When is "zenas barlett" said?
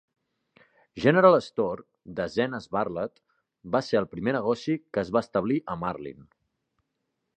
2.35-3.21